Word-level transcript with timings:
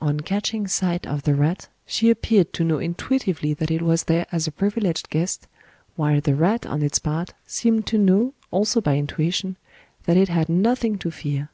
On 0.00 0.18
catching 0.18 0.66
sight 0.66 1.06
of 1.06 1.22
the 1.22 1.36
rat, 1.36 1.68
she 1.86 2.10
appeared 2.10 2.52
to 2.54 2.64
know 2.64 2.78
intuitively 2.80 3.54
that 3.54 3.70
it 3.70 3.82
was 3.82 4.02
there 4.10 4.26
as 4.32 4.48
a 4.48 4.50
privileged 4.50 5.10
guest, 5.10 5.46
while 5.94 6.20
the 6.20 6.34
rat 6.34 6.66
on 6.66 6.82
its 6.82 6.98
part 6.98 7.34
seemed 7.46 7.86
to 7.86 7.96
know, 7.96 8.34
also 8.50 8.80
by 8.80 8.96
intuition, 8.96 9.56
that 10.06 10.16
it 10.16 10.28
had 10.28 10.48
nothing 10.48 10.98
to 10.98 11.12
fear. 11.12 11.50